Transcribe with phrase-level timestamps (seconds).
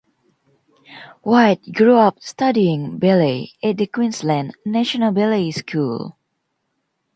[1.21, 6.17] White grew up studying ballet at the Queensland National Ballet School.